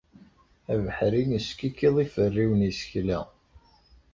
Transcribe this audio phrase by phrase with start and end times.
[0.73, 3.19] Abeḥri yeskikiḍ iferriwen n yisekla.